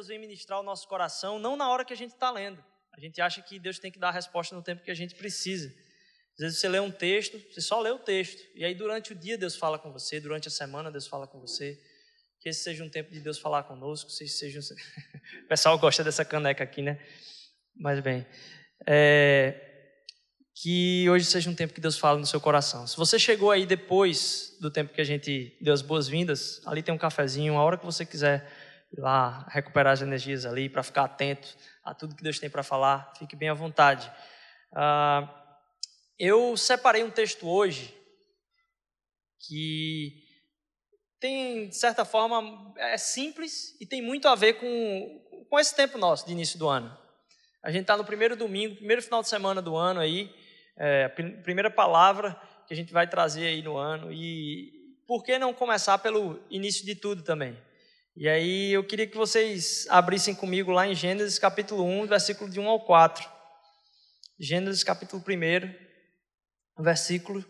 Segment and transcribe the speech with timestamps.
[0.00, 2.64] Deus vem ministrar o nosso coração não na hora que a gente está lendo.
[2.90, 5.14] A gente acha que Deus tem que dar a resposta no tempo que a gente
[5.14, 5.68] precisa.
[5.68, 9.14] Às vezes você lê um texto, você só lê o texto, e aí durante o
[9.14, 11.78] dia Deus fala com você, durante a semana Deus fala com você.
[12.40, 14.62] Que esse seja um tempo de Deus falar conosco, que seja um...
[15.44, 16.98] o pessoal gosta dessa caneca aqui, né?
[17.76, 18.26] Mas bem,
[18.86, 19.54] é...
[20.54, 22.86] que hoje seja um tempo que Deus fala no seu coração.
[22.86, 26.94] Se você chegou aí depois do tempo que a gente deu as boas-vindas, ali tem
[26.94, 28.50] um cafezinho, a hora que você quiser
[28.96, 33.12] lá recuperar as energias ali, para ficar atento a tudo que Deus tem para falar,
[33.18, 34.10] fique bem à vontade.
[34.72, 35.28] Ah,
[36.18, 37.94] eu separei um texto hoje
[39.46, 40.22] que
[41.18, 45.98] tem, de certa forma, é simples e tem muito a ver com, com esse tempo
[45.98, 46.96] nosso de início do ano.
[47.62, 50.34] A gente está no primeiro domingo, primeiro final de semana do ano aí,
[50.76, 54.72] é, a primeira palavra que a gente vai trazer aí no ano e
[55.06, 57.56] por que não começar pelo início de tudo também?
[58.20, 62.60] E aí eu queria que vocês abrissem comigo lá em Gênesis capítulo 1, versículo de
[62.60, 63.26] 1 ao 4.
[64.38, 67.42] Gênesis capítulo 1, versículo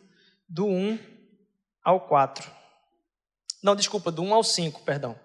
[0.48, 0.96] do 1
[1.82, 2.48] ao 4.
[3.60, 5.18] Não, desculpa, do 1 ao 5, perdão.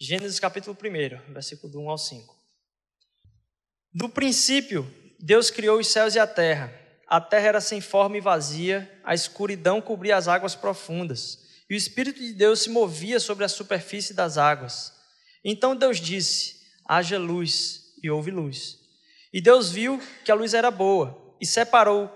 [0.00, 2.34] Gênesis capítulo 1, versículo do 1 ao 5.
[3.94, 6.76] No princípio, Deus criou os céus e a terra.
[7.06, 11.76] A terra era sem forma e vazia, a escuridão cobria as águas profundas, e o
[11.76, 14.92] Espírito de Deus se movia sobre a superfície das águas.
[15.44, 18.78] Então Deus disse: haja luz, e houve luz.
[19.32, 22.10] E Deus viu que a luz era boa, e separou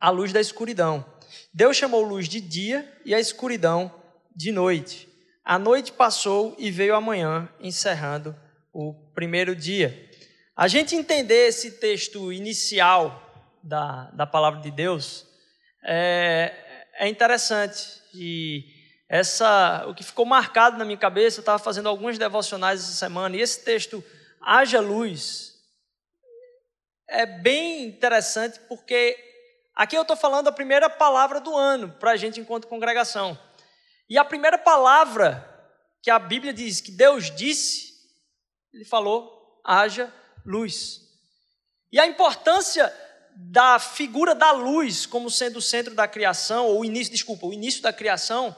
[0.00, 1.04] a luz da escuridão.
[1.52, 3.92] Deus chamou luz de dia e a escuridão
[4.34, 5.08] de noite.
[5.44, 8.34] A noite passou e veio a manhã, encerrando
[8.72, 10.10] o primeiro dia.
[10.56, 13.22] A gente entender esse texto inicial
[13.62, 15.26] da, da palavra de Deus
[15.84, 16.52] é,
[16.94, 18.02] é interessante.
[18.16, 18.64] E
[19.08, 23.36] essa, o que ficou marcado na minha cabeça, eu estava fazendo alguns devocionais essa semana,
[23.36, 24.02] e esse texto,
[24.40, 25.54] haja luz,
[27.08, 29.16] é bem interessante porque
[29.76, 33.38] Aqui eu estou falando a primeira palavra do ano para a gente enquanto congregação.
[34.08, 35.46] E a primeira palavra
[36.02, 37.92] que a Bíblia diz que Deus disse,
[38.72, 40.10] ele falou: haja
[40.46, 41.02] luz.
[41.92, 42.90] E a importância
[43.36, 47.52] da figura da luz como sendo o centro da criação, ou o início, desculpa, o
[47.52, 48.56] início da criação,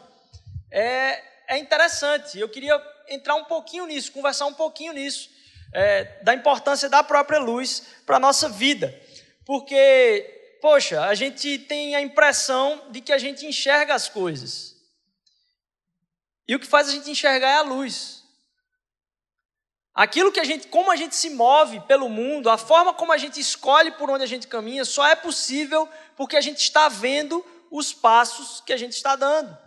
[0.70, 2.38] é, é interessante.
[2.38, 5.28] Eu queria entrar um pouquinho nisso, conversar um pouquinho nisso,
[5.74, 8.94] é, da importância da própria luz para a nossa vida.
[9.44, 14.76] Porque poxa, a gente tem a impressão de que a gente enxerga as coisas.
[16.46, 18.17] E o que faz a gente enxergar é a luz.
[19.98, 23.16] Aquilo que a gente, como a gente se move pelo mundo, a forma como a
[23.16, 27.44] gente escolhe por onde a gente caminha, só é possível porque a gente está vendo
[27.68, 29.58] os passos que a gente está dando.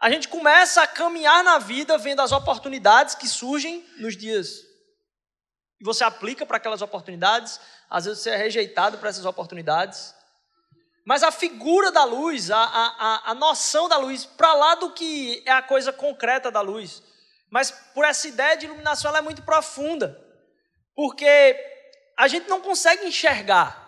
[0.00, 4.60] A gente começa a caminhar na vida vendo as oportunidades que surgem nos dias.
[5.80, 7.58] E você aplica para aquelas oportunidades,
[7.90, 10.14] às vezes você é rejeitado para essas oportunidades.
[11.04, 15.42] Mas a figura da luz, a, a, a noção da luz, para lá do que
[15.44, 17.02] é a coisa concreta da luz,
[17.50, 20.18] mas por essa ideia de iluminação, ela é muito profunda.
[20.94, 21.56] Porque
[22.16, 23.80] a gente não consegue enxergar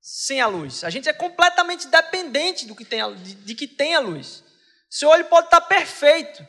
[0.00, 0.84] sem a luz.
[0.84, 4.42] A gente é completamente dependente do que tem a, de, de que tem a luz.
[4.88, 6.46] Seu olho pode estar perfeito.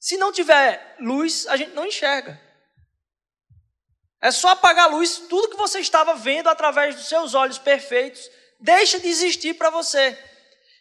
[0.00, 2.40] Se não tiver luz, a gente não enxerga.
[4.20, 8.28] É só apagar a luz, tudo que você estava vendo através dos seus olhos perfeitos
[8.58, 10.18] deixa de existir para você.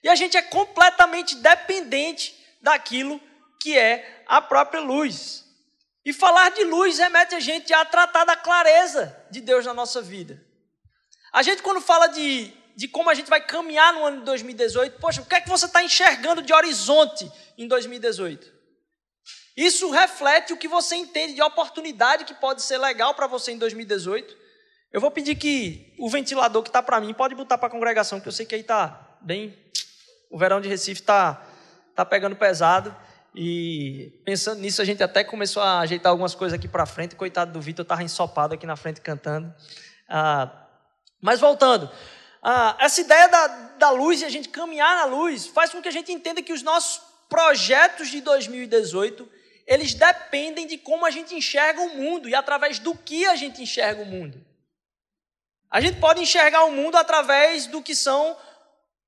[0.04, 3.22] E a gente é completamente dependente daquilo
[3.60, 5.46] que é a própria luz.
[6.06, 10.02] E falar de luz remete a gente a tratar da clareza de Deus na nossa
[10.02, 10.42] vida.
[11.34, 15.00] A gente, quando fala de, de como a gente vai caminhar no ano de 2018,
[15.00, 18.58] poxa, o que é que você está enxergando de horizonte em 2018?
[19.58, 23.58] Isso reflete o que você entende de oportunidade que pode ser legal para você em
[23.58, 24.38] 2018.
[24.94, 28.22] Eu vou pedir que o ventilador que está para mim pode botar para a congregação,
[28.22, 29.58] que eu sei que aí está bem.
[30.30, 31.46] O verão de Recife está
[31.96, 32.96] tá pegando pesado.
[33.40, 37.16] E pensando nisso, a gente até começou a ajeitar algumas coisas aqui para frente.
[37.16, 39.54] Coitado do Vitor, estava ensopado aqui na frente cantando.
[40.10, 40.66] Ah,
[41.22, 41.88] mas voltando,
[42.42, 43.48] ah, essa ideia da,
[43.78, 46.52] da luz e a gente caminhar na luz faz com que a gente entenda que
[46.52, 47.00] os nossos
[47.30, 49.30] projetos de 2018
[49.68, 53.62] eles dependem de como a gente enxerga o mundo e através do que a gente
[53.62, 54.44] enxerga o mundo.
[55.70, 58.36] A gente pode enxergar o mundo através do que são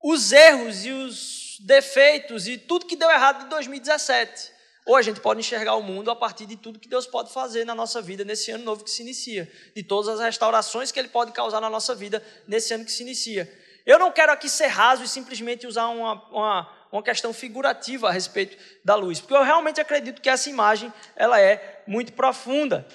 [0.04, 4.52] os erros e os defeitos e tudo que deu errado em 2017.
[4.86, 7.66] Ou a gente pode enxergar o mundo a partir de tudo que Deus pode fazer
[7.66, 11.10] na nossa vida nesse ano novo que se inicia, de todas as restaurações que Ele
[11.10, 13.52] pode causar na nossa vida nesse ano que se inicia.
[13.86, 18.12] Eu não quero aqui ser raso e simplesmente usar uma, uma uma questão figurativa a
[18.12, 22.88] respeito da luz, porque eu realmente acredito que essa imagem ela é muito profunda.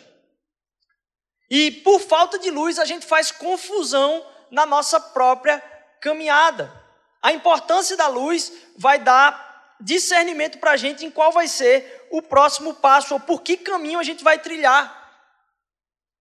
[1.49, 5.63] E por falta de luz, a gente faz confusão na nossa própria
[6.01, 6.84] caminhada.
[7.25, 12.21] A importância da luz vai dar discernimento para a gente em qual vai ser o
[12.21, 15.03] próximo passo, ou por que caminho a gente vai trilhar.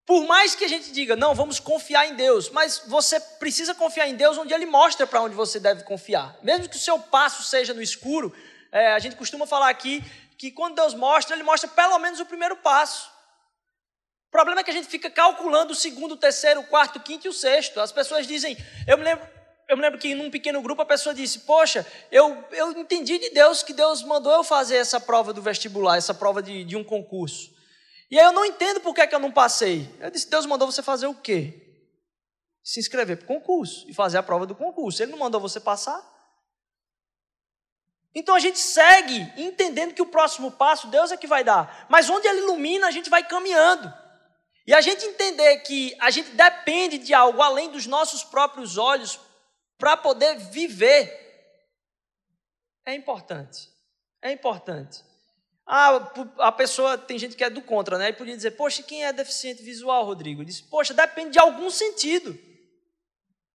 [0.06, 4.08] Por mais que a gente diga, não, vamos confiar em Deus, mas você precisa confiar
[4.08, 6.38] em Deus onde Ele mostra para onde você deve confiar.
[6.42, 8.34] Mesmo que o seu passo seja no escuro,
[8.72, 10.02] é, a gente costuma falar aqui
[10.38, 13.12] que quando Deus mostra, Ele mostra pelo menos o primeiro passo.
[14.30, 17.02] O problema é que a gente fica calculando o segundo, o terceiro, o quarto, o
[17.02, 17.82] quinto e o sexto.
[17.82, 18.58] As pessoas dizem,
[18.88, 22.44] eu me lembro, eu me lembro que num pequeno grupo a pessoa disse: Poxa, eu,
[22.52, 26.42] eu entendi de Deus que Deus mandou eu fazer essa prova do vestibular, essa prova
[26.42, 27.52] de, de um concurso.
[28.12, 29.90] E aí eu não entendo por que, é que eu não passei.
[30.00, 31.62] Eu disse: Deus mandou você fazer o quê?
[32.64, 35.02] Se inscrever para o concurso e fazer a prova do concurso.
[35.02, 36.12] Ele não mandou você passar.
[38.16, 41.88] Então a gente segue entendendo que o próximo passo Deus é que vai dar.
[41.90, 43.92] Mas onde Ele ilumina, a gente vai caminhando.
[44.66, 49.20] E a gente entender que a gente depende de algo além dos nossos próprios olhos
[49.84, 51.12] para poder viver
[52.86, 53.70] é importante.
[54.22, 55.04] É importante.
[55.66, 58.08] Ah, a pessoa, tem gente que é do contra, né?
[58.08, 60.46] E podia dizer, poxa, quem é deficiente visual, Rodrigo?
[60.46, 62.40] Diz, poxa, depende de algum sentido.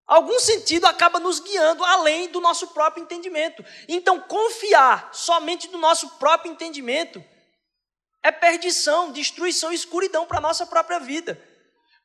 [0.07, 3.65] Algum sentido acaba nos guiando além do nosso próprio entendimento.
[3.89, 7.25] Então, confiar somente no nosso próprio entendimento
[8.23, 11.43] é perdição, destruição e escuridão para a nossa própria vida.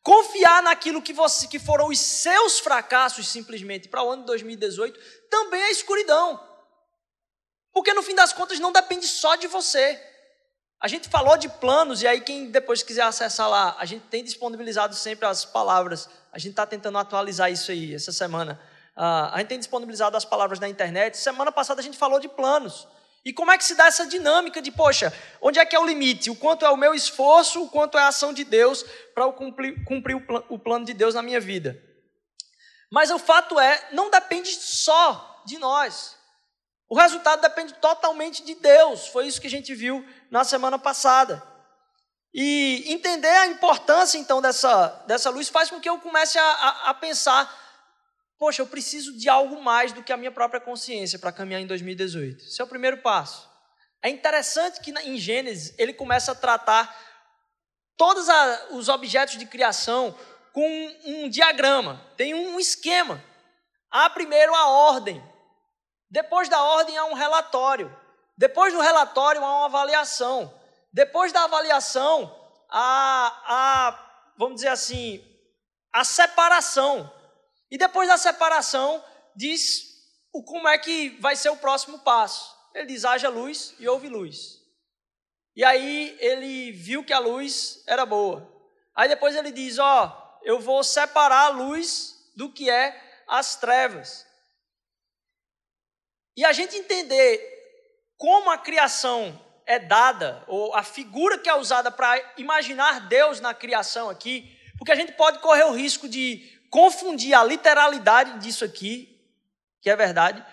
[0.04, 5.00] Confiar naquilo que, você, que foram os seus fracassos simplesmente para o ano de 2018
[5.30, 6.38] também é escuridão.
[7.72, 10.00] Porque no fim das contas não depende só de você.
[10.78, 14.22] A gente falou de planos, e aí quem depois quiser acessar lá, a gente tem
[14.22, 16.10] disponibilizado sempre as palavras.
[16.34, 18.60] A gente está tentando atualizar isso aí essa semana.
[18.98, 21.18] Uh, a gente tem disponibilizado as palavras na internet.
[21.18, 22.86] Semana passada a gente falou de planos.
[23.26, 25.86] E como é que se dá essa dinâmica de, poxa, onde é que é o
[25.86, 26.30] limite?
[26.30, 28.84] O quanto é o meu esforço, o quanto é a ação de Deus
[29.14, 31.82] para eu cumprir, cumprir o, o plano de Deus na minha vida?
[32.92, 36.18] Mas o fato é, não depende só de nós.
[36.90, 39.08] O resultado depende totalmente de Deus.
[39.08, 41.42] Foi isso que a gente viu na semana passada.
[42.34, 46.90] E entender a importância, então, dessa, dessa luz faz com que eu comece a, a,
[46.90, 47.63] a pensar:
[48.44, 51.66] poxa, eu preciso de algo mais do que a minha própria consciência para caminhar em
[51.66, 52.44] 2018.
[52.44, 53.50] Esse é o primeiro passo.
[54.02, 56.94] É interessante que em Gênesis ele começa a tratar
[57.96, 58.28] todos
[58.72, 60.14] os objetos de criação
[60.52, 63.24] com um, um diagrama, tem um esquema.
[63.90, 65.24] Há primeiro a ordem,
[66.10, 67.98] depois da ordem há um relatório.
[68.38, 70.54] Depois do relatório há uma avaliação.
[70.92, 72.30] Depois da avaliação
[72.70, 75.24] há, há vamos dizer assim,
[75.94, 77.10] a separação.
[77.74, 79.04] E depois da separação
[79.36, 80.00] diz
[80.32, 82.56] o como é que vai ser o próximo passo.
[82.72, 84.62] Ele diz: haja luz e houve luz.
[85.56, 88.48] E aí ele viu que a luz era boa.
[88.94, 94.24] Aí depois ele diz: ó, eu vou separar a luz do que é as trevas.
[96.38, 97.42] E a gente entender
[98.18, 103.52] como a criação é dada, ou a figura que é usada para imaginar Deus na
[103.52, 109.24] criação aqui, porque a gente pode correr o risco de confundir a literalidade disso aqui,
[109.80, 110.44] que é verdade,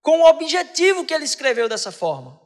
[0.00, 2.40] com o objetivo que ele escreveu dessa forma.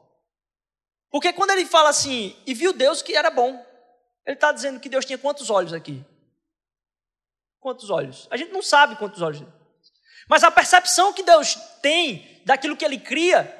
[1.10, 3.62] Porque quando ele fala assim, e viu Deus que era bom,
[4.24, 6.02] ele está dizendo que Deus tinha quantos olhos aqui?
[7.60, 8.26] Quantos olhos?
[8.30, 9.42] A gente não sabe quantos olhos.
[10.26, 13.54] Mas a percepção que Deus tem daquilo que ele cria,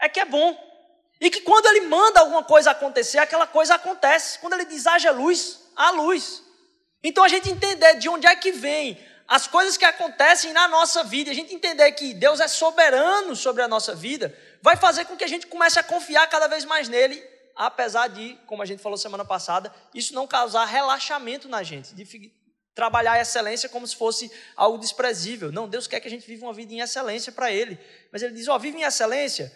[0.00, 0.56] é que é bom.
[1.20, 4.38] E que quando ele manda alguma coisa acontecer, aquela coisa acontece.
[4.38, 6.47] Quando ele diz haja luz, há luz.
[7.02, 11.04] Então a gente entender de onde é que vem as coisas que acontecem na nossa
[11.04, 15.16] vida, a gente entender que Deus é soberano sobre a nossa vida, vai fazer com
[15.16, 17.22] que a gente comece a confiar cada vez mais nele,
[17.54, 22.32] apesar de, como a gente falou semana passada, isso não causar relaxamento na gente, de
[22.74, 25.50] trabalhar a excelência como se fosse algo desprezível.
[25.50, 27.76] Não, Deus quer que a gente viva uma vida em excelência para Ele.
[28.12, 29.52] Mas Ele diz: Ó, oh, vive em excelência,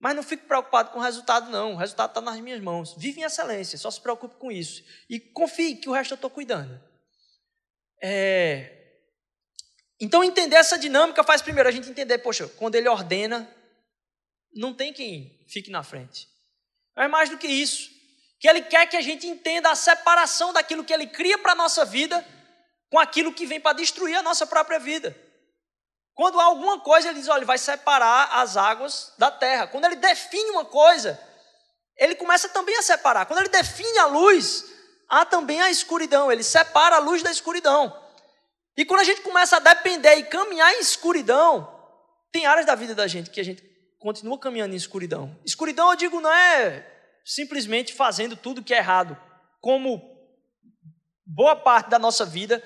[0.00, 1.74] mas não fique preocupado com o resultado, não.
[1.74, 2.94] O resultado está nas minhas mãos.
[2.96, 4.84] Vive em excelência, só se preocupe com isso.
[5.08, 6.80] E confie que o resto eu estou cuidando.
[8.02, 8.82] É...
[10.00, 13.48] Então, entender essa dinâmica faz primeiro a gente entender, poxa, quando Ele ordena,
[14.54, 16.28] não tem quem fique na frente.
[16.94, 17.90] Mas mais do que isso,
[18.38, 21.56] que Ele quer que a gente entenda a separação daquilo que Ele cria para a
[21.56, 22.24] nossa vida
[22.90, 25.16] com aquilo que vem para destruir a nossa própria vida.
[26.14, 29.66] Quando há alguma coisa, ele diz: olha, ele vai separar as águas da terra.
[29.66, 31.20] Quando ele define uma coisa,
[31.96, 33.26] ele começa também a separar.
[33.26, 34.64] Quando ele define a luz,
[35.08, 36.30] há também a escuridão.
[36.30, 38.00] Ele separa a luz da escuridão.
[38.76, 41.72] E quando a gente começa a depender e caminhar em escuridão,
[42.32, 43.62] tem áreas da vida da gente que a gente
[44.00, 45.36] continua caminhando em escuridão.
[45.44, 46.84] Escuridão, eu digo, não é
[47.24, 49.16] simplesmente fazendo tudo que é errado.
[49.60, 50.02] Como
[51.24, 52.62] boa parte da nossa vida,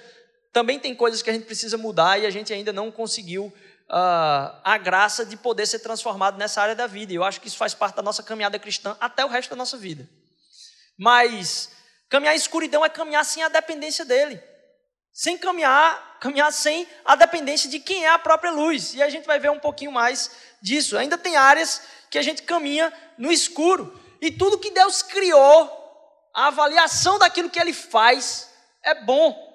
[0.53, 3.53] também tem coisas que a gente precisa mudar e a gente ainda não conseguiu
[3.89, 7.13] uh, a graça de poder ser transformado nessa área da vida.
[7.13, 9.57] E eu acho que isso faz parte da nossa caminhada cristã até o resto da
[9.57, 10.09] nossa vida.
[10.99, 11.71] Mas
[12.09, 14.43] caminhar em escuridão é caminhar sem a dependência dele.
[15.13, 18.95] Sem caminhar, caminhar sem a dependência de quem é a própria luz.
[18.95, 20.31] E a gente vai ver um pouquinho mais
[20.63, 20.97] disso.
[20.97, 24.01] Ainda tem áreas que a gente caminha no escuro.
[24.21, 25.71] E tudo que Deus criou,
[26.35, 28.51] a avaliação daquilo que ele faz
[28.83, 29.48] é bom.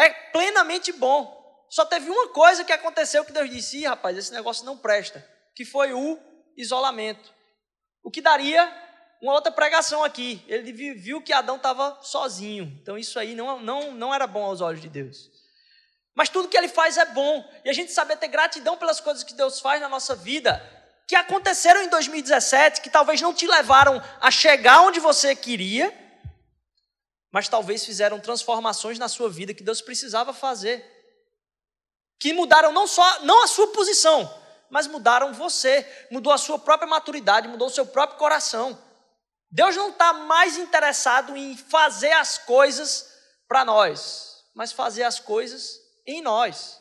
[0.00, 1.38] É plenamente bom.
[1.68, 5.24] Só teve uma coisa que aconteceu que Deus disse: Ih, rapaz, esse negócio não presta,
[5.54, 6.18] que foi o
[6.56, 7.32] isolamento.
[8.02, 8.66] O que daria
[9.20, 10.42] uma outra pregação aqui.
[10.48, 12.64] Ele viu que Adão estava sozinho.
[12.82, 15.30] Então isso aí não, não, não era bom aos olhos de Deus.
[16.14, 17.44] Mas tudo que ele faz é bom.
[17.64, 20.60] E a gente saber ter gratidão pelas coisas que Deus faz na nossa vida,
[21.06, 25.92] que aconteceram em 2017, que talvez não te levaram a chegar onde você queria,
[27.32, 30.84] mas talvez fizeram transformações na sua vida que Deus precisava fazer.
[32.18, 34.32] Que mudaram não só não a sua posição,
[34.68, 38.78] mas mudaram você, mudou a sua própria maturidade, mudou o seu próprio coração.
[39.50, 43.10] Deus não está mais interessado em fazer as coisas
[43.48, 46.80] para nós, mas fazer as coisas em nós.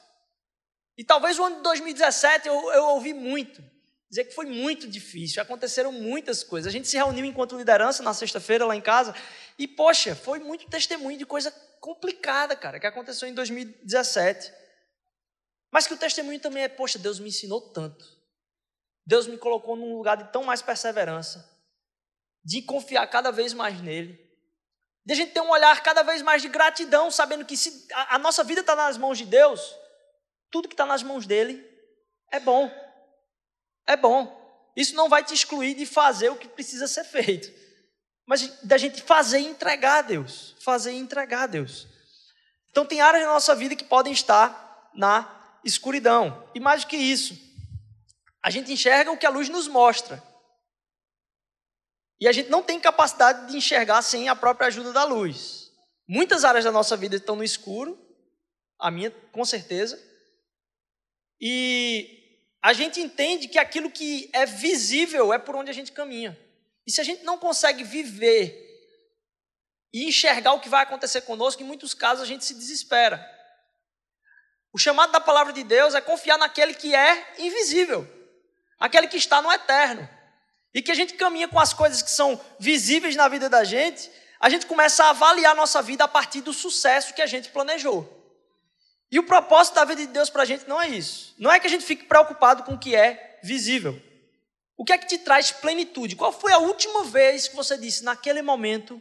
[0.96, 3.64] E talvez o ano de 2017 eu, eu ouvi muito,
[4.10, 6.68] dizer que foi muito difícil, aconteceram muitas coisas.
[6.68, 9.16] A gente se reuniu enquanto liderança na sexta-feira lá em casa,
[9.60, 11.52] e poxa, foi muito testemunho de coisa
[11.82, 14.54] complicada, cara, que aconteceu em 2017.
[15.70, 18.06] Mas que o testemunho também é, poxa, Deus me ensinou tanto.
[19.06, 21.60] Deus me colocou num lugar de tão mais perseverança
[22.44, 24.18] de confiar cada vez mais nele,
[25.06, 28.16] de a gente ter um olhar cada vez mais de gratidão, sabendo que se a,
[28.16, 29.76] a nossa vida está nas mãos de Deus,
[30.50, 31.64] tudo que está nas mãos dele
[32.32, 32.72] é bom.
[33.86, 34.72] É bom.
[34.76, 37.52] Isso não vai te excluir de fazer o que precisa ser feito,
[38.30, 40.56] mas da gente fazer e entregar a Deus.
[40.60, 41.88] Fazer e entregar a Deus.
[42.70, 46.48] Então, tem áreas da nossa vida que podem estar na escuridão.
[46.54, 47.36] E mais do que isso,
[48.40, 50.22] a gente enxerga o que a luz nos mostra.
[52.20, 55.72] E a gente não tem capacidade de enxergar sem a própria ajuda da luz.
[56.08, 57.98] Muitas áreas da nossa vida estão no escuro,
[58.78, 60.00] a minha com certeza.
[61.42, 66.38] E a gente entende que aquilo que é visível é por onde a gente caminha.
[66.90, 68.68] E se a gente não consegue viver
[69.94, 73.24] e enxergar o que vai acontecer conosco, em muitos casos a gente se desespera.
[74.74, 78.10] O chamado da palavra de Deus é confiar naquele que é invisível,
[78.80, 80.10] aquele que está no eterno.
[80.74, 84.10] E que a gente caminha com as coisas que são visíveis na vida da gente,
[84.40, 87.50] a gente começa a avaliar a nossa vida a partir do sucesso que a gente
[87.50, 88.04] planejou.
[89.12, 91.36] E o propósito da vida de Deus para a gente não é isso.
[91.38, 94.09] Não é que a gente fique preocupado com o que é visível.
[94.80, 96.16] O que é que te traz plenitude?
[96.16, 99.00] Qual foi a última vez que você disse, naquele momento,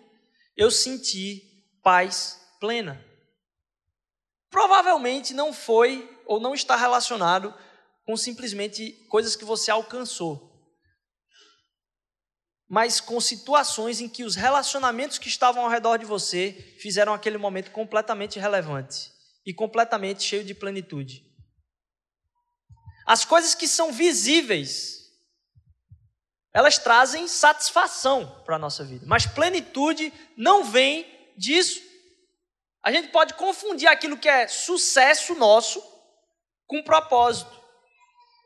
[0.57, 1.43] eu senti
[1.83, 3.03] paz plena?
[4.51, 7.55] Provavelmente não foi ou não está relacionado
[8.05, 10.49] com simplesmente coisas que você alcançou
[12.69, 17.39] mas com situações em que os relacionamentos que estavam ao redor de você fizeram aquele
[17.39, 19.11] momento completamente relevante
[19.47, 21.25] e completamente cheio de plenitude.
[23.07, 24.98] As coisas que são visíveis,
[26.53, 31.81] elas trazem satisfação para a nossa vida, mas plenitude não vem disso.
[32.83, 35.83] A gente pode confundir aquilo que é sucesso nosso
[36.67, 37.59] com propósito.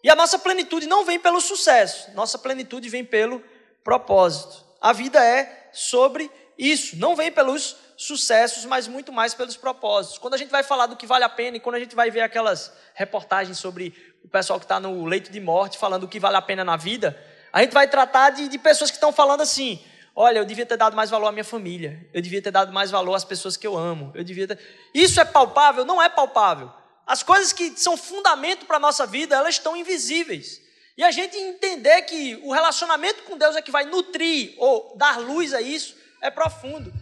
[0.03, 3.43] E a nossa plenitude não vem pelo sucesso, nossa plenitude vem pelo
[3.85, 4.65] propósito.
[4.81, 6.97] A vida é sobre isso.
[6.97, 10.19] Não vem pelos sucessos, mas muito mais pelos propósitos.
[10.19, 12.11] Quando a gente vai falar do que vale a pena e quando a gente vai
[12.11, 13.95] ver aquelas reportagens sobre
[14.25, 16.77] o pessoal que está no leito de morte falando o que vale a pena na
[16.77, 17.17] vida,
[17.53, 19.85] a gente vai tratar de, de pessoas que estão falando assim:
[20.17, 22.91] olha, eu devia ter dado mais valor à minha família, eu devia ter dado mais
[22.91, 24.59] valor às pessoas que eu amo, eu devia ter...
[24.95, 25.85] Isso é palpável?
[25.85, 26.73] Não é palpável.
[27.07, 30.61] As coisas que são fundamento para a nossa vida, elas estão invisíveis.
[30.97, 35.19] E a gente entender que o relacionamento com Deus é que vai nutrir ou dar
[35.19, 36.93] luz a isso é profundo.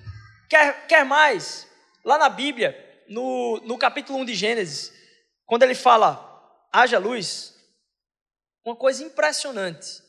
[0.49, 1.67] Quer, quer mais?
[2.05, 2.77] Lá na Bíblia,
[3.09, 4.93] no, no capítulo 1 de Gênesis,
[5.45, 7.55] quando ele fala, haja luz,
[8.65, 10.03] uma coisa impressionante,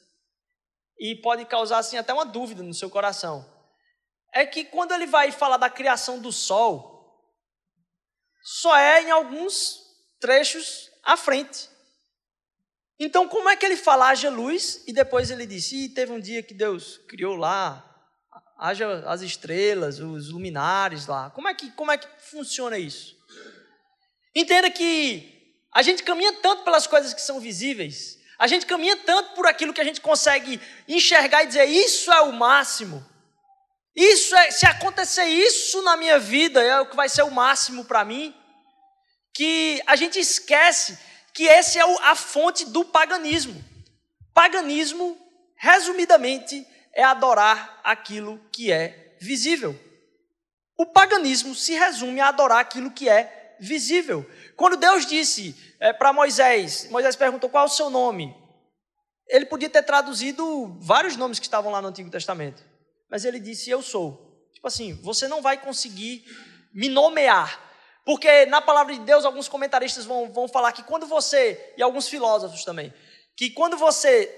[1.01, 3.43] e pode causar assim até uma dúvida no seu coração,
[4.31, 7.20] é que quando ele vai falar da criação do sol,
[8.43, 9.81] só é em alguns
[10.20, 11.67] trechos à frente.
[13.00, 16.43] Então, como é que ele fala haja luz e depois ele disse: teve um dia
[16.43, 17.84] que Deus criou lá,
[18.60, 21.31] haja as estrelas, os luminares lá.
[21.31, 23.17] Como é que, como é que funciona isso?
[24.36, 29.36] Entenda que a gente caminha tanto pelas coisas que são visíveis, a gente caminha tanto
[29.36, 33.05] por aquilo que a gente consegue enxergar e dizer: isso é o máximo.
[33.95, 37.86] Isso é, se acontecer isso na minha vida, é o que vai ser o máximo
[37.86, 38.33] para mim,
[39.31, 40.98] que a gente esquece
[41.36, 43.63] que esse é a fonte do paganismo.
[44.33, 45.15] Paganismo,
[45.55, 49.79] resumidamente, é adorar aquilo que é visível.
[50.75, 54.27] O paganismo se resume a adorar aquilo que é visível.
[54.55, 58.35] Quando Deus disse é, para Moisés, Moisés perguntou qual é o seu nome,
[59.27, 62.63] ele podia ter traduzido vários nomes que estavam lá no Antigo Testamento,
[63.09, 64.47] mas ele disse: Eu sou.
[64.53, 66.23] Tipo assim, você não vai conseguir
[66.71, 67.59] me nomear,
[68.05, 72.07] porque na palavra de Deus, alguns comentaristas vão, vão falar que quando você, e alguns
[72.07, 72.93] filósofos também,
[73.35, 74.29] que quando você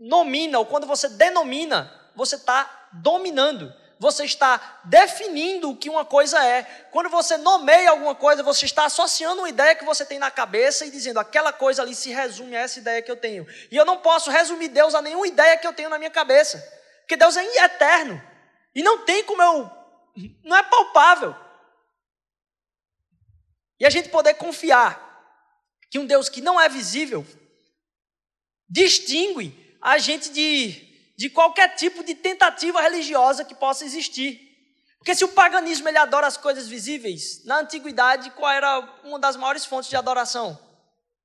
[0.00, 3.72] nomina ou quando você denomina, você está dominando.
[4.00, 6.62] Você está definindo o que uma coisa é.
[6.90, 10.86] Quando você nomeia alguma coisa, você está associando uma ideia que você tem na cabeça
[10.86, 13.46] e dizendo aquela coisa ali se resume a essa ideia que eu tenho.
[13.70, 16.66] E eu não posso resumir Deus a nenhuma ideia que eu tenho na minha cabeça.
[17.00, 18.18] Porque Deus é eterno.
[18.74, 19.70] E não tem como eu.
[20.44, 21.36] Não é palpável.
[23.78, 24.98] E a gente poder confiar
[25.90, 27.26] que um Deus que não é visível
[28.66, 30.89] distingue a gente de,
[31.20, 34.40] de qualquer tipo de tentativa religiosa que possa existir.
[34.96, 39.36] Porque se o paganismo ele adora as coisas visíveis, na antiguidade qual era uma das
[39.36, 40.58] maiores fontes de adoração?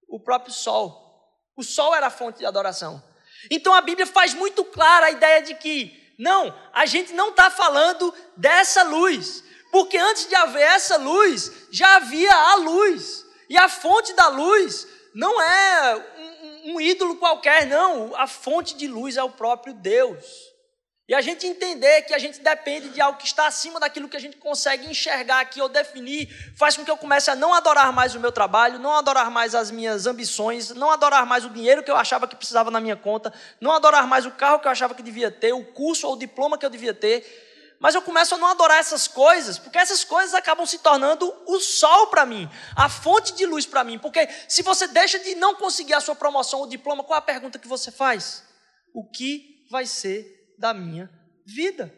[0.10, 1.34] O próprio sol.
[1.56, 3.02] O sol era a fonte de adoração.
[3.50, 7.50] Então a Bíblia faz muito clara a ideia de que não, a gente não está
[7.50, 13.26] falando dessa luz, porque antes de haver essa luz, já havia a luz.
[13.50, 16.15] E a fonte da luz não é
[16.66, 18.16] um, ídolo qualquer, não.
[18.16, 20.26] A fonte de luz é o próprio Deus.
[21.08, 24.18] E a gente entender que a gente depende de algo que está acima daquilo que
[24.18, 27.94] a gente consegue enxergar aqui ou definir, faz com que eu comece a não adorar
[27.94, 31.84] mais o meu trabalho, não adorar mais as minhas ambições, não adorar mais o dinheiro
[31.84, 34.72] que eu achava que precisava na minha conta, não adorar mais o carro que eu
[34.72, 37.45] achava que devia ter, o curso ou o diploma que eu devia ter,
[37.80, 41.60] mas eu começo a não adorar essas coisas, porque essas coisas acabam se tornando o
[41.60, 44.00] sol para mim, a fonte de luz para mim.
[44.00, 47.26] Porque se você deixa de não conseguir a sua promoção ou diploma, qual é a
[47.26, 48.44] pergunta que você faz?
[48.94, 51.10] O que vai ser da minha
[51.46, 51.94] vida?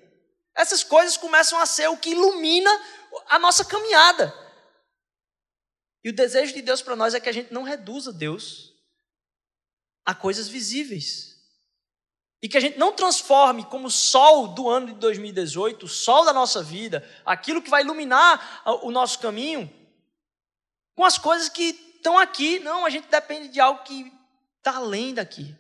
[0.56, 2.72] Essas coisas começam a ser o que ilumina
[3.28, 4.34] a nossa caminhada.
[6.04, 8.74] E o desejo de Deus para nós é que a gente não reduza Deus
[10.04, 11.37] a coisas visíveis.
[12.42, 16.32] E que a gente não transforme como sol do ano de 2018, o sol da
[16.32, 19.72] nossa vida, aquilo que vai iluminar o nosso caminho,
[20.96, 22.60] com as coisas que estão aqui.
[22.60, 24.12] Não, a gente depende de algo que
[24.58, 25.56] está além daqui.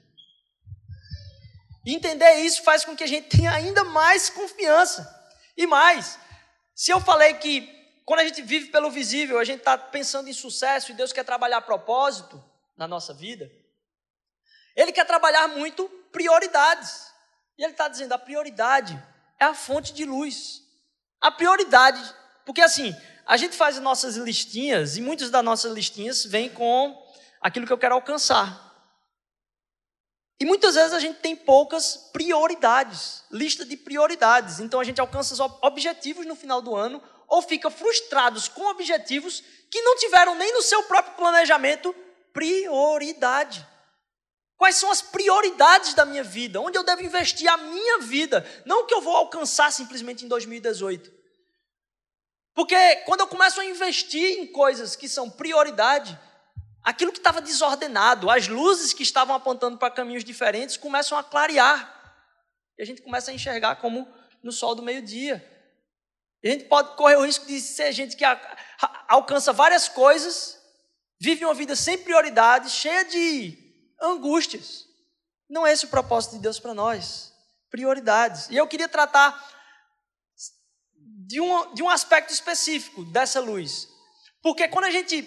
[1.85, 5.15] E entender isso faz com que a gente tenha ainda mais confiança.
[5.55, 6.19] E mais,
[6.75, 10.33] se eu falei que quando a gente vive pelo visível, a gente está pensando em
[10.33, 12.41] sucesso e Deus quer trabalhar a propósito
[12.77, 13.51] na nossa vida,
[14.77, 17.11] Ele quer trabalhar muito prioridades.
[17.57, 19.03] E ele está dizendo: a prioridade
[19.39, 20.61] é a fonte de luz.
[21.19, 21.99] A prioridade,
[22.45, 26.95] porque assim, a gente faz as nossas listinhas e muitas das nossas listinhas vêm com
[27.41, 28.65] aquilo que eu quero alcançar.
[30.39, 34.59] E muitas vezes a gente tem poucas prioridades, lista de prioridades.
[34.59, 39.43] Então a gente alcança os objetivos no final do ano ou fica frustrados com objetivos
[39.71, 41.93] que não tiveram nem no seu próprio planejamento
[42.31, 43.65] prioridade.
[44.57, 46.59] Quais são as prioridades da minha vida?
[46.59, 48.45] Onde eu devo investir a minha vida?
[48.65, 51.13] Não o que eu vou alcançar simplesmente em 2018.
[52.55, 56.19] Porque quando eu começo a investir em coisas que são prioridade,
[56.83, 61.93] aquilo que estava desordenado, as luzes que estavam apontando para caminhos diferentes começam a clarear.
[62.79, 65.45] E a gente começa a enxergar como no sol do meio-dia.
[66.43, 68.25] A gente pode correr o risco de ser gente que
[69.07, 70.59] alcança várias coisas,
[71.19, 73.66] vive uma vida sem prioridades, cheia de
[74.01, 74.85] angústias.
[75.49, 77.33] Não é esse o propósito de Deus para nós.
[77.69, 78.49] Prioridades.
[78.49, 79.35] E eu queria tratar
[81.27, 83.87] de um, de um aspecto específico dessa luz.
[84.41, 85.23] Porque quando a gente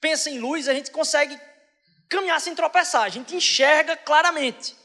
[0.00, 1.38] pensa em luz, a gente consegue
[2.08, 4.76] caminhar sem tropeçar, a gente enxerga claramente.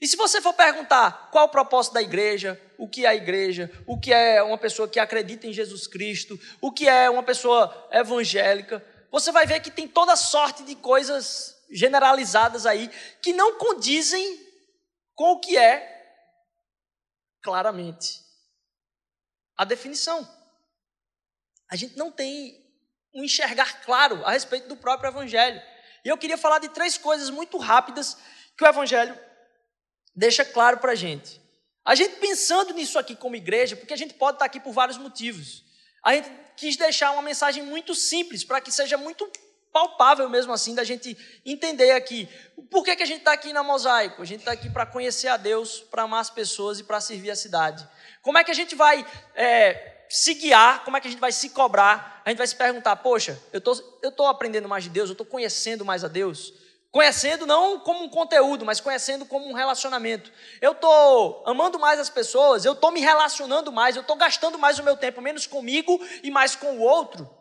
[0.00, 3.70] E se você for perguntar qual o propósito da igreja, o que é a igreja,
[3.86, 7.88] o que é uma pessoa que acredita em Jesus Cristo, o que é uma pessoa
[7.90, 12.88] evangélica, você vai ver que tem toda sorte de coisas generalizadas aí
[13.22, 14.44] que não condizem
[15.14, 15.94] com o que é
[17.42, 18.20] claramente
[19.56, 20.28] a definição.
[21.70, 22.64] A gente não tem
[23.14, 25.60] um enxergar claro a respeito do próprio evangelho.
[26.04, 28.16] E eu queria falar de três coisas muito rápidas
[28.56, 29.18] que o evangelho
[30.14, 31.40] deixa claro para a gente.
[31.84, 34.98] A gente pensando nisso aqui como igreja, porque a gente pode estar aqui por vários
[34.98, 35.64] motivos.
[36.04, 39.30] A gente quis deixar uma mensagem muito simples para que seja muito
[39.76, 42.26] palpável mesmo assim da gente entender aqui.
[42.70, 44.22] Por que, que a gente está aqui na Mosaico?
[44.22, 47.30] A gente está aqui para conhecer a Deus, para amar as pessoas e para servir
[47.30, 47.86] a cidade.
[48.22, 50.82] Como é que a gente vai é, se guiar?
[50.82, 52.22] Como é que a gente vai se cobrar?
[52.24, 55.12] A gente vai se perguntar: poxa, eu tô, estou tô aprendendo mais de Deus, eu
[55.12, 56.54] estou conhecendo mais a Deus.
[56.90, 60.32] Conhecendo não como um conteúdo, mas conhecendo como um relacionamento.
[60.58, 64.78] Eu estou amando mais as pessoas, eu estou me relacionando mais, eu estou gastando mais
[64.78, 67.35] o meu tempo, menos comigo e mais com o outro.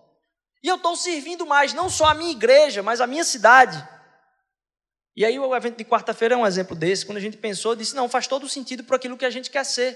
[0.65, 3.87] E eu estou servindo mais, não só a minha igreja, mas a minha cidade.
[5.15, 7.05] E aí o evento de quarta-feira é um exemplo desse.
[7.05, 9.63] Quando a gente pensou, disse, não, faz todo sentido para aquilo que a gente quer
[9.63, 9.95] ser.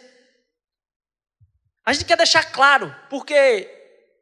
[1.83, 3.67] A gente quer deixar claro, porque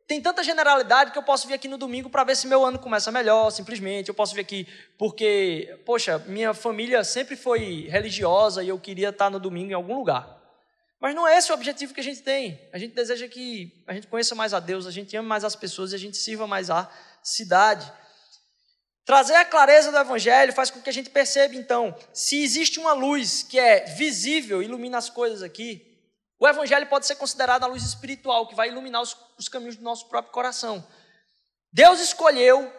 [0.07, 2.79] tem tanta generalidade que eu posso vir aqui no domingo para ver se meu ano
[2.79, 4.07] começa melhor, simplesmente.
[4.07, 4.65] Eu posso vir aqui
[4.97, 9.97] porque, poxa, minha família sempre foi religiosa e eu queria estar no domingo em algum
[9.97, 10.36] lugar.
[10.99, 12.59] Mas não é esse o objetivo que a gente tem.
[12.73, 15.55] A gente deseja que a gente conheça mais a Deus, a gente ame mais as
[15.55, 16.89] pessoas e a gente sirva mais a
[17.23, 17.91] cidade.
[19.05, 22.93] Trazer a clareza do Evangelho faz com que a gente perceba, então, se existe uma
[22.93, 25.87] luz que é visível, ilumina as coisas aqui,
[26.39, 29.83] o Evangelho pode ser considerado a luz espiritual, que vai iluminar os, os caminhos do
[29.83, 30.85] nosso próprio coração.
[31.71, 32.71] Deus escolheu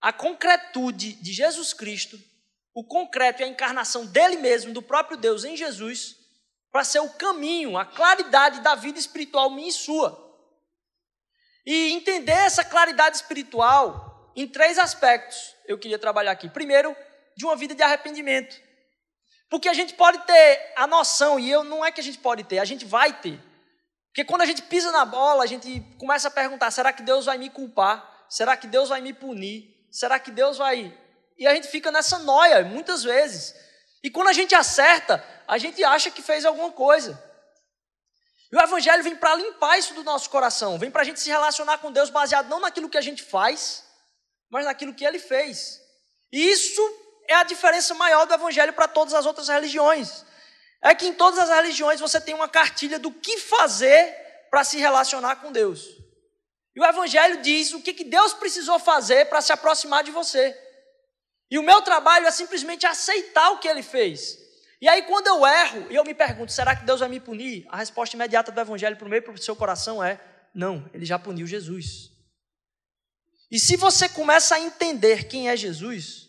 [0.00, 2.18] a concretude de Jesus Cristo,
[2.72, 6.17] o concreto e a encarnação dele mesmo, do próprio Deus em Jesus,
[6.70, 10.26] para ser o caminho, a claridade da vida espiritual minha e sua.
[11.66, 16.48] E entender essa claridade espiritual em três aspectos eu queria trabalhar aqui.
[16.48, 16.96] Primeiro,
[17.36, 18.58] de uma vida de arrependimento.
[19.50, 22.42] Porque a gente pode ter a noção, e eu não é que a gente pode
[22.44, 23.38] ter, a gente vai ter.
[24.08, 27.26] Porque quando a gente pisa na bola, a gente começa a perguntar: será que Deus
[27.26, 28.26] vai me culpar?
[28.28, 29.86] Será que Deus vai me punir?
[29.90, 30.92] Será que Deus vai.
[31.38, 33.54] E a gente fica nessa noia muitas vezes.
[34.02, 37.22] E quando a gente acerta, a gente acha que fez alguma coisa.
[38.50, 41.28] E o Evangelho vem para limpar isso do nosso coração, vem para a gente se
[41.28, 43.84] relacionar com Deus baseado não naquilo que a gente faz,
[44.50, 45.80] mas naquilo que Ele fez.
[46.32, 46.80] E isso
[47.28, 50.24] é a diferença maior do Evangelho para todas as outras religiões.
[50.82, 54.14] É que em todas as religiões você tem uma cartilha do que fazer
[54.50, 55.84] para se relacionar com Deus.
[56.74, 60.56] E o Evangelho diz o que, que Deus precisou fazer para se aproximar de você.
[61.50, 64.38] E o meu trabalho é simplesmente aceitar o que Ele fez.
[64.80, 67.66] E aí, quando eu erro e eu me pergunto, será que Deus vai me punir?
[67.68, 70.20] A resposta imediata do Evangelho para o meio para o seu coração é:
[70.54, 72.10] não, ele já puniu Jesus.
[73.50, 76.28] E se você começa a entender quem é Jesus,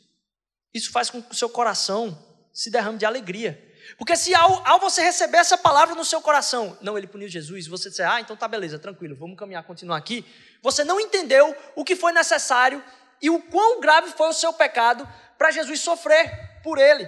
[0.73, 2.17] isso faz com que o seu coração
[2.53, 3.65] se derrame de alegria.
[3.97, 7.67] Porque se ao, ao, você receber essa palavra no seu coração, não, ele puniu Jesus,
[7.67, 10.25] você disser, ah, então tá beleza, tranquilo, vamos caminhar, continuar aqui.
[10.61, 12.83] Você não entendeu o que foi necessário
[13.21, 17.07] e o quão grave foi o seu pecado para Jesus sofrer por ele.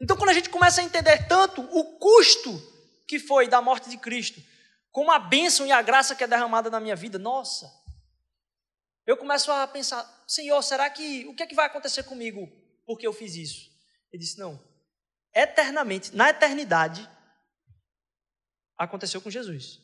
[0.00, 2.50] Então, quando a gente começa a entender tanto o custo
[3.06, 4.42] que foi da morte de Cristo,
[4.90, 7.70] como a bênção e a graça que é derramada na minha vida, nossa,
[9.06, 12.50] eu começo a pensar, Senhor, será que o que é que vai acontecer comigo
[12.86, 13.70] porque eu fiz isso?
[14.12, 14.62] Ele disse, não,
[15.34, 17.08] eternamente, na eternidade,
[18.78, 19.80] aconteceu com Jesus.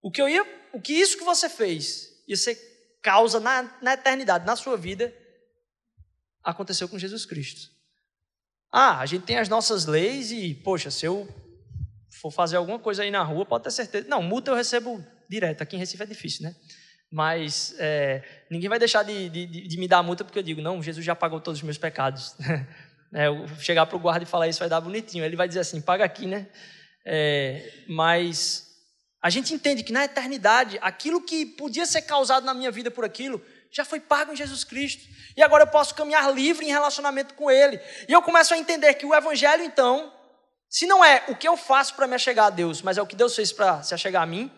[0.00, 2.71] O que eu ia, o que isso que você fez ia ser
[3.02, 5.12] causa na, na eternidade, na sua vida,
[6.42, 7.70] aconteceu com Jesus Cristo.
[8.72, 11.28] Ah, a gente tem as nossas leis e, poxa, se eu
[12.20, 14.08] for fazer alguma coisa aí na rua, pode ter certeza.
[14.08, 15.62] Não, multa eu recebo direto.
[15.62, 16.54] Aqui em Recife é difícil, né?
[17.10, 20.82] Mas é, ninguém vai deixar de, de, de, me dar multa porque eu digo, não,
[20.82, 22.34] Jesus já pagou todos os meus pecados.
[23.12, 25.22] é, eu chegar para o guarda e falar isso vai dar bonitinho.
[25.22, 26.46] Ele vai dizer assim, paga aqui, né?
[27.04, 28.71] É, mas
[29.22, 33.04] a gente entende que na eternidade, aquilo que podia ser causado na minha vida por
[33.04, 35.08] aquilo, já foi pago em Jesus Cristo.
[35.36, 37.80] E agora eu posso caminhar livre em relacionamento com Ele.
[38.08, 40.12] E eu começo a entender que o Evangelho, então,
[40.68, 43.06] se não é o que eu faço para me achegar a Deus, mas é o
[43.06, 44.50] que Deus fez para se achegar a mim,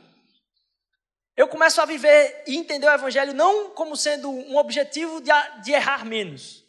[1.37, 5.31] eu começo a viver e entender o Evangelho não como sendo um objetivo de,
[5.63, 6.65] de errar menos.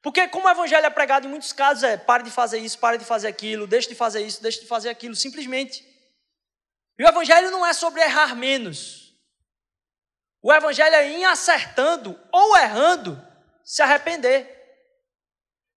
[0.00, 2.96] Porque, como o Evangelho é pregado em muitos casos, é pare de fazer isso, pare
[2.96, 5.93] de fazer aquilo, deixe de fazer isso, deixe de fazer aquilo, simplesmente.
[6.98, 9.04] E o Evangelho não é sobre errar menos.
[10.46, 13.18] O evangelho é em acertando ou errando
[13.64, 14.46] se arrepender.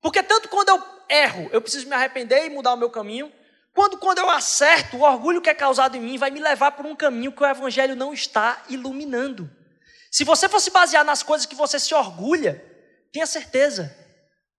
[0.02, 3.32] Porque tanto quando eu erro, eu preciso me arrepender e mudar o meu caminho,
[3.72, 6.84] quando quando eu acerto, o orgulho que é causado em mim vai me levar por
[6.84, 9.48] um caminho que o evangelho não está iluminando.
[10.10, 12.60] Se você fosse basear nas coisas que você se orgulha,
[13.12, 13.96] tenha certeza,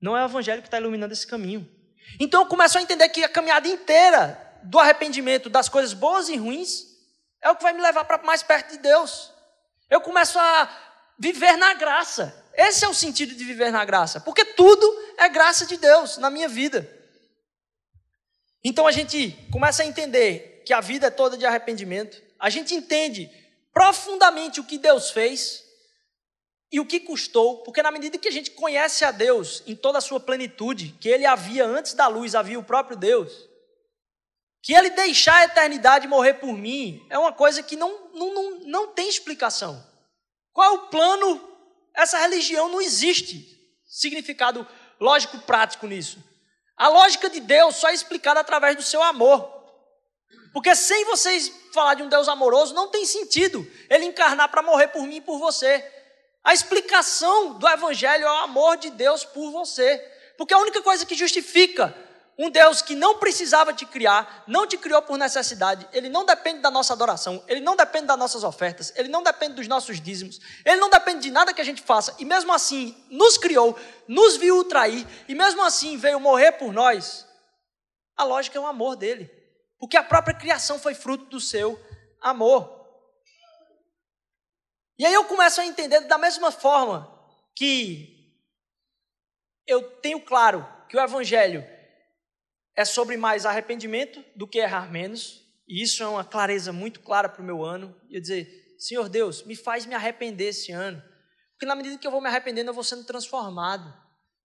[0.01, 1.69] não é o evangelho que está iluminando esse caminho.
[2.17, 6.35] Então eu começo a entender que a caminhada inteira do arrependimento das coisas boas e
[6.35, 6.85] ruins
[7.41, 9.31] é o que vai me levar para mais perto de Deus.
[9.89, 10.69] Eu começo a
[11.17, 12.45] viver na graça.
[12.53, 14.85] Esse é o sentido de viver na graça, porque tudo
[15.17, 16.89] é graça de Deus na minha vida.
[18.63, 22.73] Então a gente começa a entender que a vida é toda de arrependimento, a gente
[22.73, 23.31] entende
[23.71, 25.63] profundamente o que Deus fez,
[26.71, 27.63] E o que custou?
[27.63, 31.07] Porque na medida que a gente conhece a Deus em toda a sua plenitude, que
[31.07, 33.46] ele havia antes da luz, havia o próprio Deus,
[34.67, 38.60] que ele deixar a eternidade morrer por mim é uma coisa que não, não, não,
[38.65, 39.82] não tem explicação.
[40.51, 41.58] Qual é o plano?
[41.95, 43.47] Essa religião não existe
[43.86, 44.67] significado
[44.99, 46.21] lógico prático nisso.
[46.75, 49.49] A lógica de Deus só é explicada através do seu amor.
[50.51, 54.89] Porque sem vocês falar de um Deus amoroso, não tem sentido ele encarnar para morrer
[54.89, 55.82] por mim e por você.
[56.43, 59.97] A explicação do Evangelho é o amor de Deus por você.
[60.38, 61.95] Porque a única coisa que justifica
[62.38, 66.60] um Deus que não precisava te criar, não te criou por necessidade, ele não depende
[66.62, 70.39] da nossa adoração, ele não depende das nossas ofertas, ele não depende dos nossos dízimos,
[70.63, 74.38] ele não depende de nada que a gente faça, e mesmo assim nos criou, nos
[74.38, 77.28] viu trair, e mesmo assim veio morrer por nós.
[78.15, 79.32] A lógica é o amor dele,
[79.80, 81.80] porque a própria criação foi fruto do seu
[82.21, 82.78] amor.
[85.00, 87.12] E aí eu começo a entender da mesma forma
[87.56, 88.15] que
[89.65, 91.76] eu tenho claro que o Evangelho
[92.77, 97.27] é sobre mais arrependimento do que errar menos, e isso é uma clareza muito clara
[97.27, 97.99] para o meu ano.
[98.07, 101.01] E eu dizer, Senhor Deus, me faz me arrepender esse ano,
[101.53, 103.91] porque na medida que eu vou me arrependendo, eu vou sendo transformado.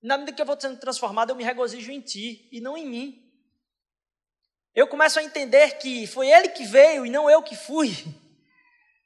[0.02, 2.88] Na medida que eu vou sendo transformado, eu me regozijo em Ti e não em
[2.88, 3.22] mim.
[4.74, 7.92] Eu começo a entender que foi Ele que veio e não eu que fui.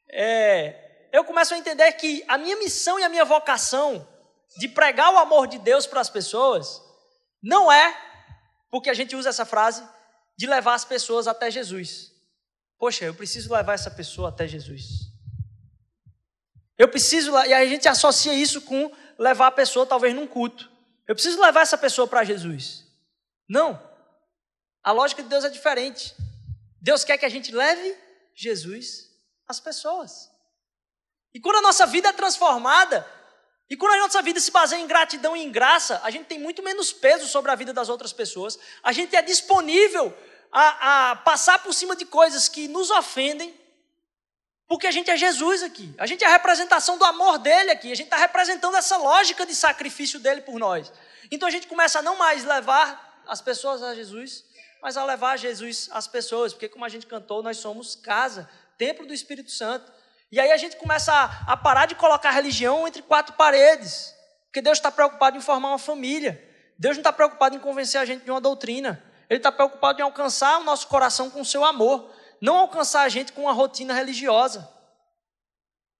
[0.09, 4.07] É, eu começo a entender que a minha missão e a minha vocação
[4.57, 6.81] de pregar o amor de Deus para as pessoas
[7.43, 7.93] não é,
[8.71, 9.87] porque a gente usa essa frase,
[10.37, 12.13] de levar as pessoas até Jesus.
[12.79, 15.11] Poxa, eu preciso levar essa pessoa até Jesus.
[16.79, 20.71] Eu preciso, e a gente associa isso com levar a pessoa talvez num culto.
[21.09, 22.85] Eu preciso levar essa pessoa para Jesus.
[23.49, 23.81] Não.
[24.83, 26.15] A lógica de Deus é diferente.
[26.81, 27.97] Deus quer que a gente leve
[28.35, 29.11] Jesus
[29.49, 30.31] às pessoas.
[31.33, 33.07] E quando a nossa vida é transformada,
[33.69, 36.39] e quando a nossa vida se baseia em gratidão e em graça, a gente tem
[36.39, 40.17] muito menos peso sobre a vida das outras pessoas, a gente é disponível
[40.53, 43.53] a, a passar por cima de coisas que nos ofendem,
[44.69, 47.91] porque a gente é Jesus aqui, a gente é a representação do amor dele aqui,
[47.91, 50.93] a gente está representando essa lógica de sacrifício dele por nós.
[51.31, 54.45] Então a gente começa a não mais levar as pessoas a Jesus,
[54.81, 58.49] mas a levar Jesus às pessoas, porque como a gente cantou, nós somos casa,
[58.79, 59.91] templo do Espírito Santo.
[60.31, 64.15] E aí a gente começa a, a parar de colocar a religião entre quatro paredes.
[64.47, 66.43] Porque Deus está preocupado em formar uma família.
[66.79, 69.03] Deus não está preocupado em convencer a gente de uma doutrina.
[69.29, 72.11] Ele está preocupado em alcançar o nosso coração com o seu amor.
[72.41, 74.69] Não alcançar a gente com uma rotina religiosa.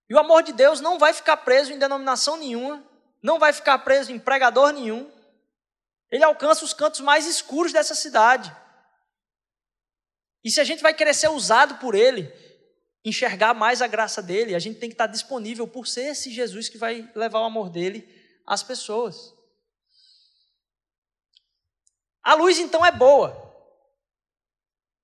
[0.09, 2.83] E o amor de Deus não vai ficar preso em denominação nenhuma.
[3.23, 5.11] Não vai ficar preso em pregador nenhum.
[6.11, 8.55] Ele alcança os cantos mais escuros dessa cidade.
[10.45, 12.33] E se a gente vai querer ser usado por ele,
[13.09, 16.69] enxergar mais a graça dele, a gente tem que estar disponível por ser esse Jesus
[16.69, 18.05] que vai levar o amor dele
[18.45, 19.33] às pessoas.
[22.21, 23.45] A luz então é boa.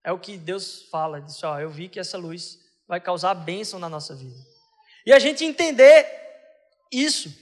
[0.03, 3.79] É o que Deus fala, diz, ó, eu vi que essa luz vai causar bênção
[3.79, 4.39] na nossa vida.
[5.07, 6.05] E a gente entender
[6.91, 7.33] isso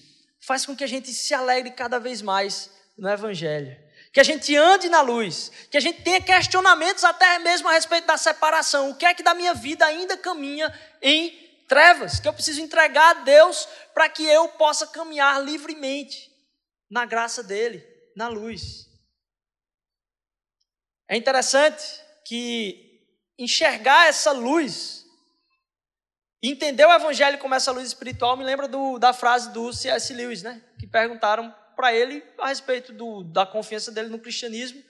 [0.41, 4.57] faz com que a gente se alegre cada vez mais no evangelho que a gente
[4.57, 8.91] ande na luz, que a gente tenha questionamentos até mesmo a respeito da separação.
[8.91, 12.19] O que é que da minha vida ainda caminha em trevas?
[12.19, 16.29] Que eu preciso entregar a Deus para que eu possa caminhar livremente
[16.91, 18.89] na graça dele, na luz.
[21.09, 21.85] É interessante
[22.27, 23.01] que
[23.39, 25.05] enxergar essa luz,
[26.43, 30.13] entender o evangelho como essa luz espiritual, me lembra do, da frase do C.S.
[30.13, 30.63] Lewis, né?
[30.81, 34.85] Que perguntaram para ele a respeito do, da confiança dele no cristianismo.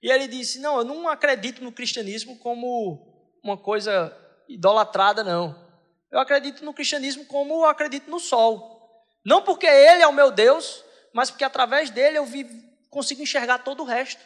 [0.00, 4.16] E ele disse: Não, eu não acredito no cristianismo como uma coisa
[4.48, 5.66] idolatrada, não.
[6.08, 9.04] Eu acredito no cristianismo como eu acredito no sol.
[9.24, 13.58] Não porque ele é o meu Deus, mas porque através dele eu vivo, consigo enxergar
[13.64, 14.22] todo o resto.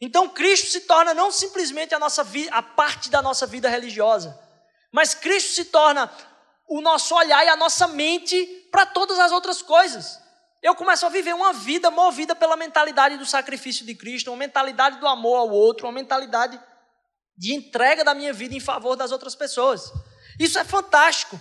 [0.00, 4.36] Então Cristo se torna não simplesmente a nossa a parte da nossa vida religiosa,
[4.90, 6.12] mas Cristo se torna
[6.66, 10.20] o nosso olhar e a nossa mente para todas as outras coisas.
[10.62, 14.98] Eu começo a viver uma vida movida pela mentalidade do sacrifício de Cristo, uma mentalidade
[14.98, 16.60] do amor ao outro, uma mentalidade
[17.36, 19.92] de entrega da minha vida em favor das outras pessoas.
[20.38, 21.40] Isso é fantástico.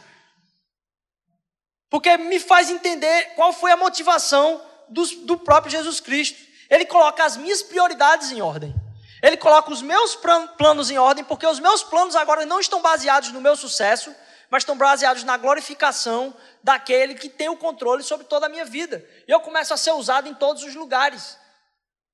[1.89, 6.37] Porque me faz entender qual foi a motivação do, do próprio Jesus Cristo.
[6.69, 8.75] Ele coloca as minhas prioridades em ordem.
[9.21, 10.15] Ele coloca os meus
[10.57, 14.13] planos em ordem, porque os meus planos agora não estão baseados no meu sucesso,
[14.49, 19.07] mas estão baseados na glorificação daquele que tem o controle sobre toda a minha vida.
[19.27, 21.37] E eu começo a ser usado em todos os lugares.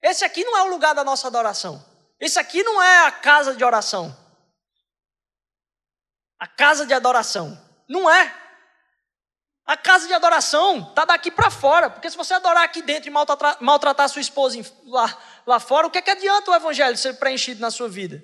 [0.01, 1.85] Esse aqui não é o lugar da nossa adoração.
[2.19, 4.15] Esse aqui não é a casa de oração.
[6.39, 7.59] A casa de adoração.
[7.87, 8.35] Não é.
[9.65, 13.13] A casa de adoração está daqui para fora, porque se você adorar aqui dentro e
[13.61, 17.61] maltratar, sua esposa lá, lá fora, o que, é que adianta o evangelho ser preenchido
[17.61, 18.23] na sua vida?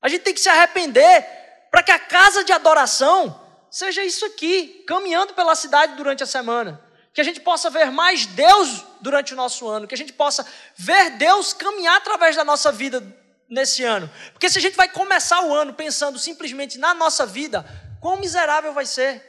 [0.00, 1.41] A gente tem que se arrepender
[1.72, 6.78] para que a casa de adoração seja isso aqui, caminhando pela cidade durante a semana.
[7.14, 10.46] Que a gente possa ver mais Deus durante o nosso ano, que a gente possa
[10.76, 13.02] ver Deus caminhar através da nossa vida
[13.48, 14.10] nesse ano.
[14.32, 17.64] Porque se a gente vai começar o ano pensando simplesmente na nossa vida,
[18.02, 19.22] quão miserável vai ser.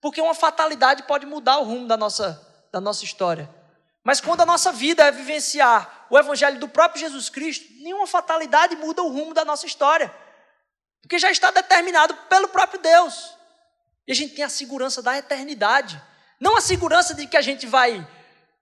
[0.00, 3.48] Porque uma fatalidade pode mudar o rumo da nossa, da nossa história.
[4.02, 8.74] Mas quando a nossa vida é vivenciar o evangelho do próprio Jesus Cristo, nenhuma fatalidade
[8.74, 10.12] muda o rumo da nossa história.
[11.02, 13.34] Porque já está determinado pelo próprio Deus.
[14.06, 16.00] E a gente tem a segurança da eternidade.
[16.40, 18.06] Não a segurança de que a gente vai,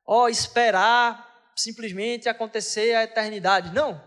[0.06, 3.72] ó, esperar simplesmente acontecer a eternidade.
[3.72, 4.02] Não.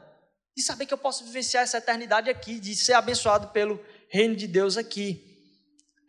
[0.56, 4.48] De saber que eu posso vivenciar essa eternidade aqui, de ser abençoado pelo reino de
[4.48, 5.26] Deus aqui.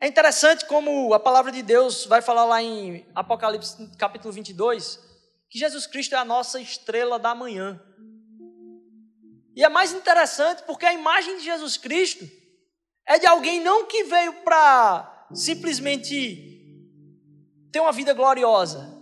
[0.00, 4.98] É interessante como a palavra de Deus vai falar lá em Apocalipse capítulo 22,
[5.48, 7.78] que Jesus Cristo é a nossa estrela da manhã.
[9.54, 12.28] E é mais interessante porque a imagem de Jesus Cristo
[13.06, 16.50] é de alguém não que veio para simplesmente
[17.72, 18.98] ter uma vida gloriosa.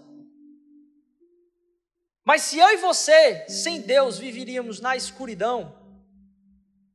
[2.25, 5.75] Mas se eu e você, sem Deus, viveríamos na escuridão,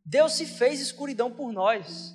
[0.05, 2.13] Deus se fez escuridão por nós.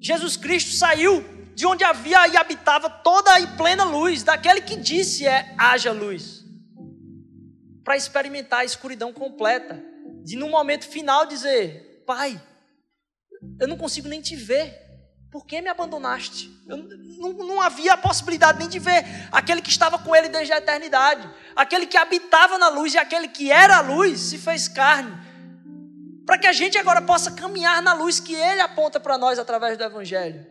[0.00, 1.22] Jesus Cristo saiu
[1.54, 6.35] de onde havia e habitava toda e plena luz, daquele que disse é haja luz,
[7.86, 9.80] para experimentar a escuridão completa,
[10.24, 12.42] de no momento final dizer: Pai,
[13.60, 14.76] eu não consigo nem te ver,
[15.30, 16.50] por que me abandonaste?
[16.68, 20.52] Eu, não, não havia a possibilidade nem de ver aquele que estava com ele desde
[20.52, 24.66] a eternidade, aquele que habitava na luz e aquele que era a luz se fez
[24.66, 25.24] carne
[26.26, 29.78] para que a gente agora possa caminhar na luz que Ele aponta para nós através
[29.78, 30.44] do Evangelho.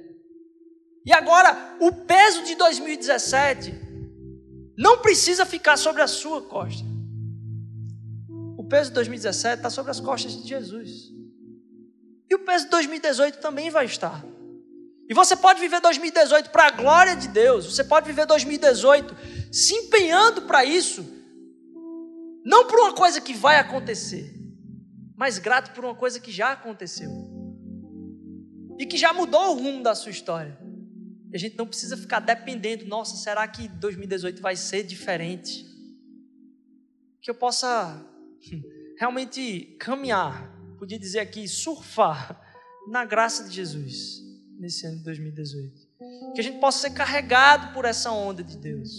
[1.06, 3.76] E agora, o peso de 2017
[4.78, 6.95] não precisa ficar sobre a sua costa.
[8.66, 11.12] O peso de 2017 está sobre as costas de Jesus.
[12.28, 14.26] E o peso de 2018 também vai estar.
[15.08, 17.68] E você pode viver 2018 para a glória de Deus.
[17.68, 19.16] Você pode viver 2018
[19.52, 21.06] se empenhando para isso.
[22.44, 24.34] Não por uma coisa que vai acontecer,
[25.16, 27.12] mas grato por uma coisa que já aconteceu
[28.80, 30.58] e que já mudou o rumo da sua história.
[31.32, 35.64] E a gente não precisa ficar dependendo, nossa, será que 2018 vai ser diferente?
[37.22, 38.04] Que eu possa
[38.98, 42.42] realmente caminhar, podia dizer aqui, surfar
[42.88, 44.24] na graça de Jesus
[44.60, 45.86] nesse ano de 2018.
[46.34, 48.90] Que a gente possa ser carregado por essa onda de Deus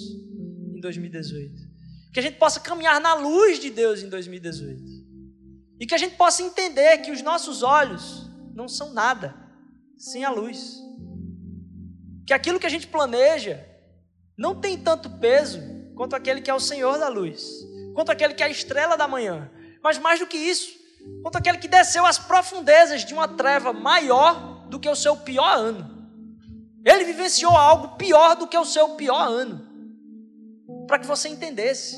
[0.75, 1.67] em 2018.
[2.13, 4.83] Que a gente possa caminhar na luz de Deus em 2018.
[5.79, 9.35] E que a gente possa entender que os nossos olhos não são nada
[9.97, 10.79] sem a luz.
[12.27, 13.65] Que aquilo que a gente planeja
[14.37, 15.61] não tem tanto peso
[15.95, 19.09] quanto aquele que é o Senhor da luz, quanto aquele que é a estrela da
[19.09, 19.51] manhã.
[19.83, 20.79] Mas mais do que isso,
[21.23, 25.57] quanto aquele que desceu às profundezas de uma treva maior do que o seu pior
[25.57, 26.09] ano.
[26.85, 29.67] Ele vivenciou algo pior do que o seu pior ano.
[30.87, 31.97] Para que você entendesse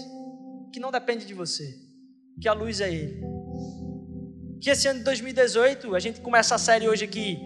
[0.73, 1.79] que não depende de você,
[2.41, 3.39] que a luz é Ele
[4.61, 7.39] que esse ano de 2018, a gente começa a série hoje aqui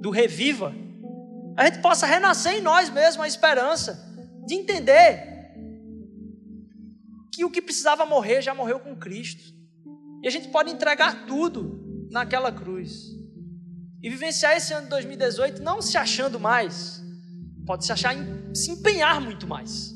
[0.00, 0.72] do Reviva,
[1.56, 4.08] a gente possa renascer em nós mesmos a esperança
[4.46, 5.29] de entender
[7.40, 9.54] que o que precisava morrer já morreu com Cristo.
[10.22, 13.06] E a gente pode entregar tudo naquela cruz.
[14.02, 17.02] E vivenciar esse ano de 2018 não se achando mais,
[17.64, 18.14] pode se achar
[18.54, 19.94] se empenhar muito mais.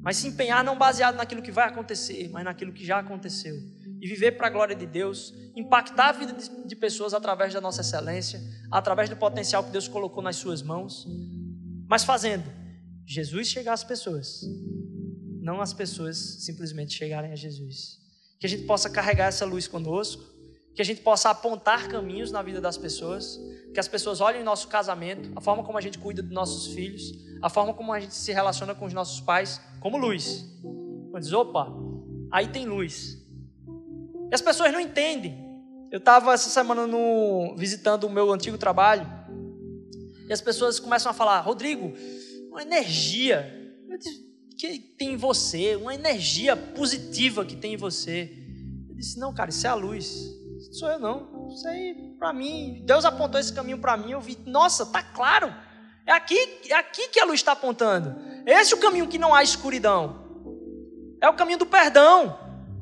[0.00, 3.54] Mas se empenhar não baseado naquilo que vai acontecer, mas naquilo que já aconteceu
[4.00, 6.34] e viver para a glória de Deus, impactar a vida
[6.66, 11.06] de pessoas através da nossa excelência, através do potencial que Deus colocou nas suas mãos,
[11.86, 12.50] mas fazendo
[13.06, 14.40] Jesus chegar às pessoas,
[15.42, 17.98] não as pessoas simplesmente chegarem a Jesus.
[18.38, 20.22] Que a gente possa carregar essa luz conosco,
[20.74, 23.38] que a gente possa apontar caminhos na vida das pessoas,
[23.74, 26.72] que as pessoas olhem o nosso casamento, a forma como a gente cuida dos nossos
[26.72, 27.12] filhos,
[27.42, 30.46] a forma como a gente se relaciona com os nossos pais, como luz.
[31.10, 31.70] Quando diz, opa,
[32.30, 33.18] aí tem luz.
[34.30, 35.42] E as pessoas não entendem.
[35.90, 39.06] Eu estava essa semana no, visitando o meu antigo trabalho
[40.26, 41.92] e as pessoas começam a falar: Rodrigo,
[42.50, 43.52] uma energia
[44.54, 48.30] que tem em você, uma energia positiva que tem em você.
[48.88, 50.32] Eu disse: Não, cara, isso é a luz.
[50.62, 51.48] Isso sou eu não.
[51.48, 54.12] Isso aí, para mim, Deus apontou esse caminho para mim.
[54.12, 55.52] Eu vi, nossa, tá claro.
[56.06, 56.38] É aqui,
[56.68, 58.16] é aqui que a luz está apontando.
[58.46, 60.22] Esse é o caminho que não há escuridão.
[61.20, 62.38] É o caminho do perdão.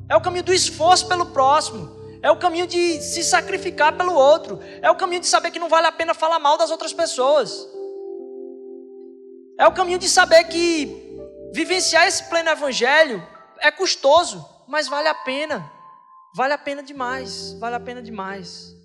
[0.07, 1.89] É o caminho do esforço pelo próximo.
[2.21, 4.59] É o caminho de se sacrificar pelo outro.
[4.81, 7.67] É o caminho de saber que não vale a pena falar mal das outras pessoas.
[9.57, 11.00] É o caminho de saber que
[11.53, 13.25] vivenciar esse pleno evangelho
[13.59, 15.71] é custoso, mas vale a pena.
[16.35, 18.75] Vale a pena demais, vale a pena demais.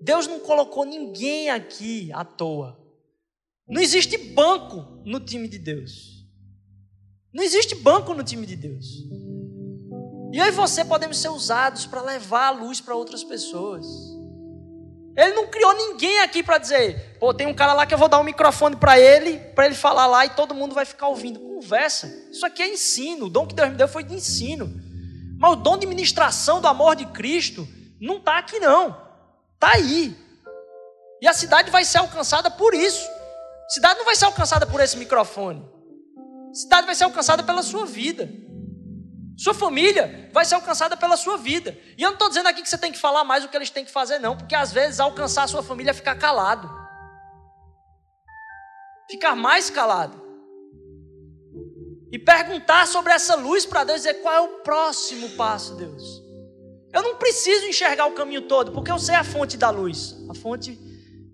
[0.00, 2.78] Deus não colocou ninguém aqui à toa.
[3.66, 6.24] Não existe banco no time de Deus.
[7.32, 8.86] Não existe banco no time de Deus.
[10.32, 13.86] E eu e você podemos ser usados para levar a luz para outras pessoas.
[15.16, 18.08] Ele não criou ninguém aqui para dizer, pô, tem um cara lá que eu vou
[18.08, 21.40] dar um microfone para ele, para ele falar lá e todo mundo vai ficar ouvindo.
[21.40, 22.06] Conversa.
[22.30, 23.26] Isso aqui é ensino.
[23.26, 24.70] O dom que Deus me deu foi de ensino.
[25.38, 27.66] Mas o dom de ministração do amor de Cristo
[27.98, 28.94] não está aqui não.
[29.54, 30.14] Está aí.
[31.22, 33.08] E a cidade vai ser alcançada por isso.
[33.66, 35.66] A cidade não vai ser alcançada por esse microfone.
[36.50, 38.28] A cidade vai ser alcançada pela sua vida.
[39.36, 41.76] Sua família vai ser alcançada pela sua vida.
[41.96, 43.68] E eu não estou dizendo aqui que você tem que falar mais o que eles
[43.68, 46.70] têm que fazer, não, porque às vezes alcançar a sua família é ficar calado.
[49.10, 50.24] Ficar mais calado.
[52.10, 56.02] E perguntar sobre essa luz para Deus, dizer qual é o próximo passo, Deus.
[56.92, 60.16] Eu não preciso enxergar o caminho todo, porque eu sei a fonte da luz.
[60.30, 60.78] A fonte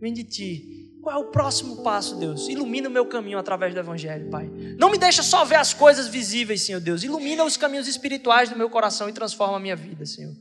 [0.01, 0.72] vem de ti.
[1.03, 2.49] Qual é o próximo passo, Deus?
[2.49, 4.49] Ilumina o meu caminho através do Evangelho, Pai.
[4.79, 7.03] Não me deixa só ver as coisas visíveis, Senhor Deus.
[7.03, 10.33] Ilumina os caminhos espirituais do meu coração e transforma a minha vida, Senhor.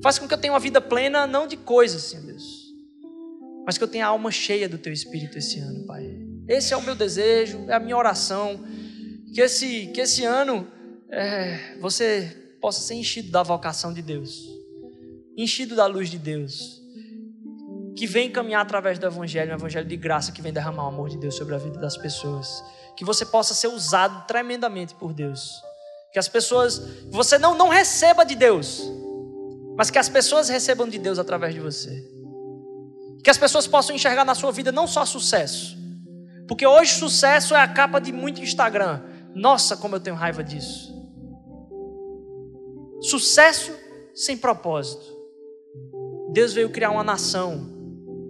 [0.00, 2.72] Faz com que eu tenha uma vida plena, não de coisas, Senhor Deus,
[3.66, 6.08] mas que eu tenha a alma cheia do Teu Espírito esse ano, Pai.
[6.46, 8.64] Esse é o meu desejo, é a minha oração.
[9.34, 10.66] Que esse, que esse ano
[11.10, 14.48] é, você possa ser enchido da vocação de Deus,
[15.36, 16.79] enchido da luz de Deus
[18.00, 21.10] que vem caminhar através do Evangelho, um Evangelho de graça que vem derramar o amor
[21.10, 22.64] de Deus sobre a vida das pessoas.
[22.96, 25.62] Que você possa ser usado tremendamente por Deus.
[26.10, 26.80] Que as pessoas,
[27.10, 28.90] você não, não receba de Deus,
[29.76, 32.02] mas que as pessoas recebam de Deus através de você.
[33.22, 35.76] Que as pessoas possam enxergar na sua vida não só sucesso,
[36.48, 39.02] porque hoje sucesso é a capa de muito Instagram.
[39.34, 40.90] Nossa, como eu tenho raiva disso.
[43.02, 43.70] Sucesso
[44.14, 45.04] sem propósito.
[46.32, 47.78] Deus veio criar uma nação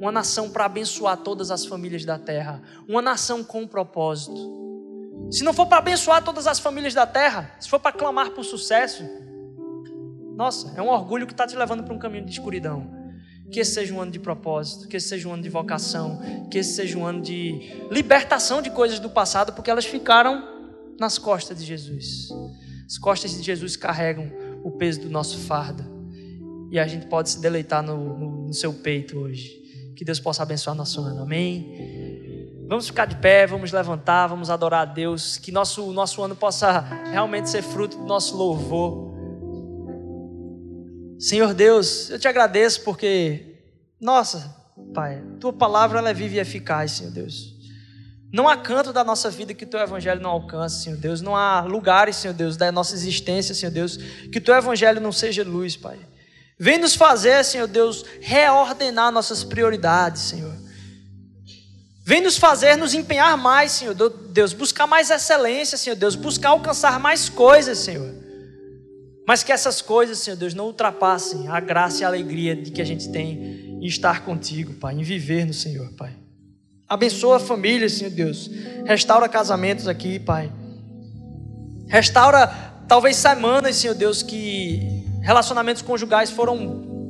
[0.00, 4.58] uma nação para abençoar todas as famílias da terra, uma nação com um propósito.
[5.30, 8.42] Se não for para abençoar todas as famílias da terra, se for para clamar por
[8.42, 9.04] sucesso,
[10.34, 12.98] nossa, é um orgulho que está te levando para um caminho de escuridão.
[13.52, 16.18] Que esse seja um ano de propósito, que esse seja um ano de vocação,
[16.50, 20.42] que esse seja um ano de libertação de coisas do passado, porque elas ficaram
[20.98, 22.28] nas costas de Jesus.
[22.86, 24.32] As costas de Jesus carregam
[24.64, 25.84] o peso do nosso fardo.
[26.70, 29.60] E a gente pode se deleitar no, no, no seu peito hoje.
[29.96, 32.64] Que Deus possa abençoar nosso ano, amém?
[32.68, 35.36] Vamos ficar de pé, vamos levantar, vamos adorar a Deus.
[35.36, 36.80] Que nosso, nosso ano possa
[37.10, 39.10] realmente ser fruto do nosso louvor.
[41.18, 43.58] Senhor Deus, eu te agradeço porque,
[44.00, 44.56] nossa,
[44.94, 47.54] Pai, tua palavra ela é viva e eficaz, Senhor Deus.
[48.32, 51.20] Não há canto da nossa vida que o teu evangelho não alcance, Senhor Deus.
[51.20, 55.10] Não há lugares, Senhor Deus, da nossa existência, Senhor Deus, que o teu evangelho não
[55.10, 55.98] seja luz, Pai.
[56.62, 60.54] Vem nos fazer, Senhor Deus, reordenar nossas prioridades, Senhor.
[62.04, 67.00] Vem nos fazer nos empenhar mais, Senhor Deus, buscar mais excelência, Senhor Deus, buscar alcançar
[67.00, 68.12] mais coisas, Senhor.
[69.26, 72.82] Mas que essas coisas, Senhor Deus, não ultrapassem a graça e a alegria de que
[72.82, 76.14] a gente tem em estar contigo, Pai, em viver no Senhor, Pai.
[76.86, 78.50] Abençoa a família, Senhor Deus.
[78.84, 80.52] Restaura casamentos aqui, Pai.
[81.88, 82.48] Restaura
[82.86, 86.56] talvez semanas, Senhor Deus, que relacionamentos conjugais foram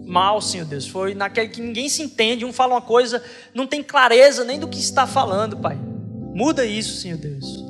[0.06, 0.86] mal, Senhor Deus.
[0.86, 3.22] Foi naquele que ninguém se entende, um fala uma coisa,
[3.54, 5.78] não tem clareza nem do que está falando, Pai.
[6.34, 7.64] Muda isso, Senhor Deus.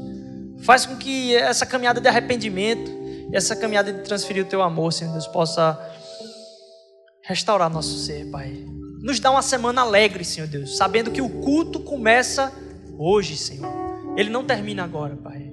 [0.63, 2.91] Faz com que essa caminhada de arrependimento,
[3.33, 5.79] essa caminhada de transferir o teu amor, Senhor Deus, possa
[7.23, 8.65] restaurar nosso ser, Pai.
[9.03, 12.53] Nos dá uma semana alegre, Senhor Deus, sabendo que o culto começa
[12.99, 13.73] hoje, Senhor.
[14.17, 15.51] Ele não termina agora, Pai.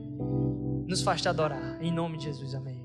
[0.88, 1.78] Nos faz te adorar.
[1.82, 2.77] Em nome de Jesus, amém.